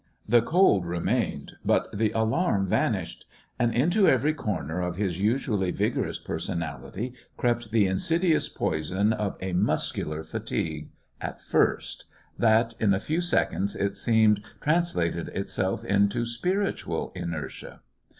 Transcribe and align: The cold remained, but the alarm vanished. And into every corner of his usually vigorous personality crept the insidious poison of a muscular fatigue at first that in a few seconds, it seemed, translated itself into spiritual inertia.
The 0.27 0.41
cold 0.41 0.87
remained, 0.87 1.57
but 1.63 1.87
the 1.95 2.09
alarm 2.13 2.65
vanished. 2.65 3.25
And 3.59 3.71
into 3.71 4.07
every 4.07 4.33
corner 4.33 4.79
of 4.81 4.95
his 4.95 5.21
usually 5.21 5.69
vigorous 5.69 6.17
personality 6.17 7.13
crept 7.37 7.69
the 7.69 7.85
insidious 7.85 8.49
poison 8.49 9.13
of 9.13 9.37
a 9.41 9.53
muscular 9.53 10.23
fatigue 10.23 10.89
at 11.21 11.39
first 11.39 12.05
that 12.39 12.73
in 12.79 12.95
a 12.95 12.99
few 12.99 13.21
seconds, 13.21 13.75
it 13.75 13.95
seemed, 13.95 14.41
translated 14.59 15.27
itself 15.35 15.85
into 15.85 16.25
spiritual 16.25 17.11
inertia. 17.13 17.81